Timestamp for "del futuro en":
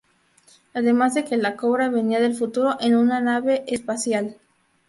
2.19-2.95